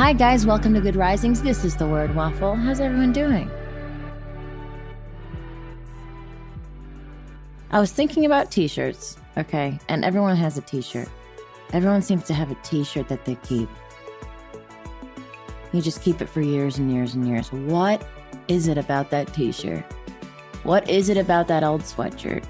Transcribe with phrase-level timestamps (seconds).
[0.00, 0.46] Hi, guys.
[0.46, 1.42] Welcome to Good Risings.
[1.42, 2.54] This is the Word Waffle.
[2.54, 3.50] How's everyone doing?
[7.70, 9.78] I was thinking about t shirts, okay?
[9.90, 11.06] And everyone has a t shirt.
[11.74, 13.68] Everyone seems to have a t shirt that they keep.
[15.70, 17.52] You just keep it for years and years and years.
[17.52, 18.02] What
[18.48, 19.84] is it about that t shirt?
[20.62, 22.46] What is it about that old sweatshirt?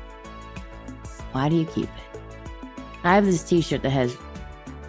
[1.32, 2.20] Why do you keep it?
[3.02, 4.16] I have this t shirt that has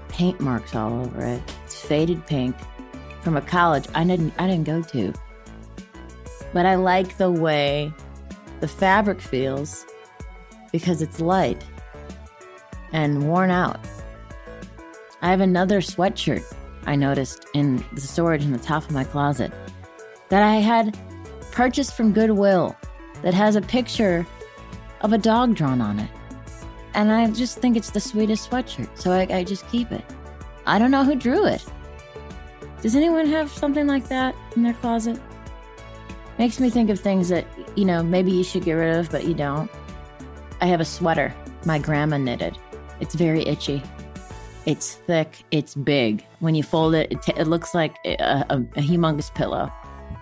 [0.09, 1.41] paint marks all over it.
[1.81, 2.55] Faded pink
[3.21, 5.13] from a college I didn't I didn't go to.
[6.53, 7.93] But I like the way
[8.59, 9.85] the fabric feels
[10.71, 11.63] because it's light
[12.93, 13.79] and worn out.
[15.21, 16.43] I have another sweatshirt
[16.85, 19.51] I noticed in the storage in the top of my closet
[20.29, 20.97] that I had
[21.51, 22.75] purchased from Goodwill
[23.21, 24.25] that has a picture
[25.01, 26.09] of a dog drawn on it.
[26.93, 30.03] And I just think it's the sweetest sweatshirt, so I, I just keep it.
[30.65, 31.65] I don't know who drew it.
[32.81, 35.19] Does anyone have something like that in their closet?
[36.39, 39.25] Makes me think of things that, you know, maybe you should get rid of, but
[39.25, 39.69] you don't.
[40.59, 41.33] I have a sweater
[41.65, 42.57] my grandma knitted.
[42.99, 43.81] It's very itchy.
[44.65, 45.43] It's thick.
[45.51, 46.25] It's big.
[46.39, 49.71] When you fold it, it, t- it looks like a, a, a humongous pillow.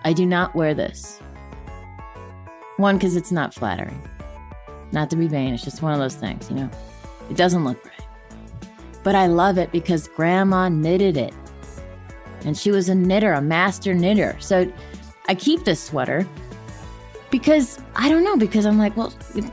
[0.04, 1.20] I do not wear this.
[2.76, 4.00] One, because it's not flattering.
[4.92, 6.70] Not to be vain, it's just one of those things, you know?
[7.28, 7.99] It doesn't look right.
[9.02, 11.34] But I love it because grandma knitted it.
[12.44, 14.36] And she was a knitter, a master knitter.
[14.40, 14.70] So
[15.28, 16.26] I keep this sweater
[17.30, 19.12] because I don't know, because I'm like, well,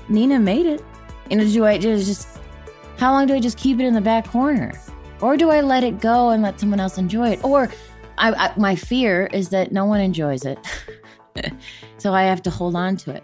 [0.09, 0.83] Nina made it.
[1.29, 2.37] You know, do I just
[2.97, 4.73] how long do I just keep it in the back corner?
[5.21, 7.43] Or do I let it go and let someone else enjoy it?
[7.43, 7.69] Or
[8.17, 10.57] I, I, my fear is that no one enjoys it.
[11.97, 13.23] so I have to hold on to it.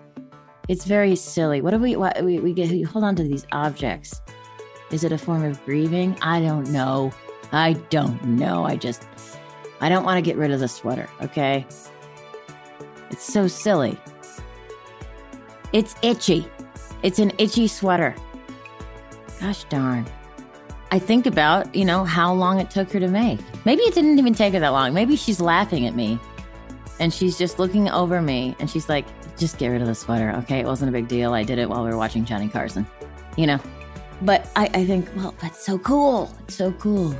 [0.69, 1.61] It's very silly.
[1.61, 4.21] What do we, what, we, we get, we hold on to these objects.
[4.93, 6.15] Is it a form of grieving?
[6.21, 7.11] I don't know.
[7.51, 8.63] I don't know.
[8.63, 9.07] I just,
[9.81, 11.65] I don't want to get rid of the sweater, okay?
[13.09, 13.99] It's so silly.
[15.73, 16.47] It's itchy.
[17.01, 18.13] It's an itchy sweater.
[19.41, 20.05] Gosh darn.
[20.91, 23.39] I think about, you know, how long it took her to make.
[23.65, 24.93] Maybe it didn't even take her that long.
[24.93, 26.19] Maybe she's laughing at me
[26.99, 29.07] and she's just looking over me and she's like,
[29.39, 30.33] just get rid of the sweater.
[30.43, 30.59] Okay.
[30.59, 31.33] It wasn't a big deal.
[31.33, 32.85] I did it while we were watching Johnny Carson,
[33.37, 33.59] you know?
[34.23, 36.33] But I, I think, well, that's so cool.
[36.43, 37.15] It's so cool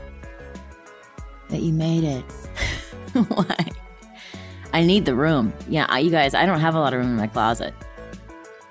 [1.49, 2.23] that you made it.
[3.29, 3.57] Why?
[4.73, 5.53] I need the room.
[5.69, 7.73] Yeah, you guys, I don't have a lot of room in my closet.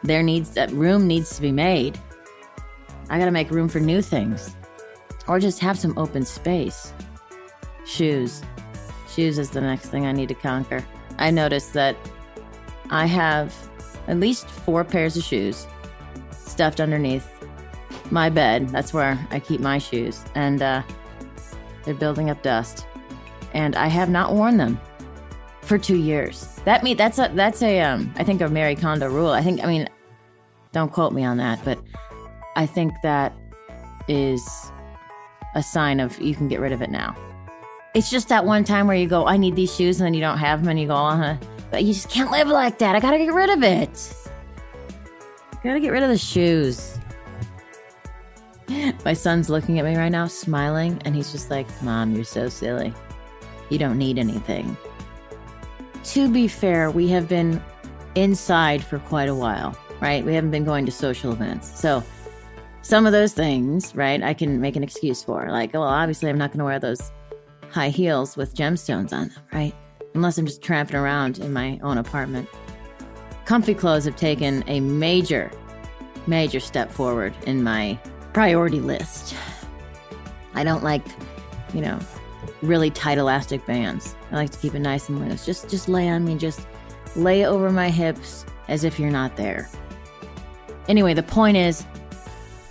[0.03, 1.99] There needs that room needs to be made
[3.13, 4.57] I gotta make room for new things.
[5.29, 6.95] Or just have some open space.
[7.85, 8.43] Shoes.
[9.07, 10.83] Shoes is the next thing I need to conquer.
[11.19, 11.95] I noticed that
[12.89, 13.55] I have
[14.09, 15.67] at least four pairs of shoes
[16.31, 17.29] stuffed underneath
[18.13, 18.69] my bed.
[18.69, 20.25] That's where I keep my shoes.
[20.35, 20.83] And uh,
[21.85, 22.87] they're building up dust.
[23.55, 24.81] And I have not worn them
[25.63, 26.61] for two years.
[26.65, 29.31] That me that's a that's a um I think a Marie Kondo rule.
[29.31, 29.89] I think I mean
[30.73, 31.79] don't quote me on that, but
[32.57, 33.33] I think that
[34.09, 34.43] is
[35.55, 37.17] a sign of you can get rid of it now.
[37.95, 40.23] It's just that one time where you go, I need these shoes, and then you
[40.23, 41.37] don't have them, and you go, uh huh.
[41.71, 42.97] But you just can't live like that.
[42.97, 44.15] I gotta get rid of it.
[45.63, 46.99] Gotta get rid of the shoes.
[49.05, 52.49] My son's looking at me right now, smiling, and he's just like, Mom, you're so
[52.49, 52.93] silly.
[53.71, 54.77] You don't need anything.
[56.05, 57.63] To be fair, we have been
[58.15, 60.25] inside for quite a while, right?
[60.25, 61.81] We haven't been going to social events.
[61.81, 62.03] So
[62.83, 65.49] some of those things, right, I can make an excuse for.
[65.51, 67.13] Like, well, obviously, I'm not going to wear those
[67.71, 69.75] high heels with gemstones on them, right?
[70.15, 72.49] Unless I'm just tramping around in my own apartment.
[73.45, 75.51] Comfy clothes have taken a major,
[76.27, 77.99] major step forward in my
[78.33, 79.35] priority list.
[80.55, 81.05] I don't like,
[81.75, 81.99] you know,
[82.63, 84.15] really tight elastic bands.
[84.31, 85.45] I like to keep it nice and loose.
[85.45, 86.67] Just just lay on me, just
[87.17, 89.69] lay over my hips as if you're not there.
[90.89, 91.85] Anyway, the point is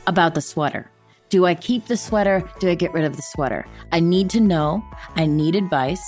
[0.07, 0.89] about the sweater.
[1.29, 2.43] Do I keep the sweater?
[2.59, 3.65] Do I get rid of the sweater?
[3.91, 4.83] I need to know.
[5.15, 6.03] I need advice.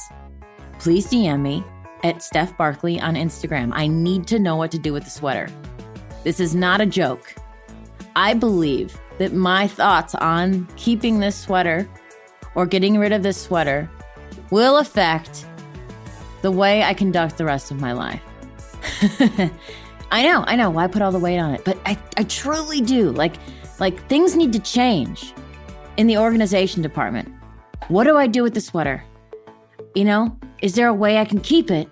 [0.79, 1.63] Please DM me
[2.03, 3.71] at Steph Barkley on Instagram.
[3.73, 5.49] I need to know what to do with the sweater.
[6.23, 7.33] This is not a joke.
[8.15, 11.89] I believe that my thoughts on keeping this sweater
[12.55, 13.89] or getting rid of this sweater
[14.51, 15.45] will affect
[16.41, 18.21] the way I conduct the rest of my life.
[20.11, 20.69] I know, I know.
[20.69, 21.63] Why put all the weight on it?
[21.65, 23.11] But I, I truly do.
[23.11, 23.35] Like,
[23.79, 25.33] like things need to change
[25.97, 27.33] in the organization department.
[27.87, 29.03] What do I do with the sweater?
[29.95, 31.89] You know, is there a way I can keep it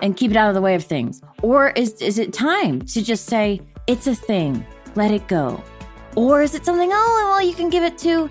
[0.00, 1.22] and keep it out of the way of things?
[1.42, 4.64] Or is is it time to just say it's a thing,
[4.96, 5.62] let it go?
[6.16, 8.30] Or is it something oh well you can give it to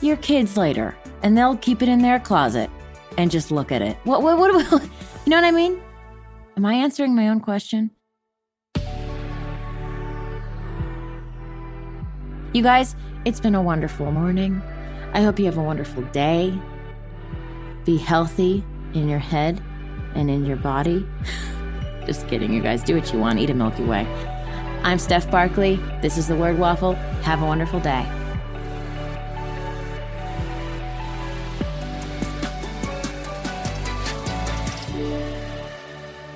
[0.00, 2.70] your kids later and they'll keep it in their closet
[3.18, 3.96] and just look at it.
[4.04, 5.80] What, what, what, what you know what I mean?
[6.56, 7.90] Am I answering my own question?
[12.52, 14.62] You guys, it's been a wonderful morning.
[15.12, 16.58] I hope you have a wonderful day.
[17.84, 18.64] Be healthy
[18.94, 19.62] in your head
[20.14, 21.06] and in your body.
[22.06, 22.82] Just kidding, you guys.
[22.82, 23.38] Do what you want.
[23.38, 24.06] Eat a Milky Way.
[24.86, 25.80] I'm Steph Barkley.
[26.00, 26.94] This is the Word Waffle.
[27.24, 28.06] Have a wonderful day.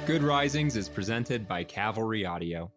[0.05, 2.73] Good Risings is presented by Cavalry Audio.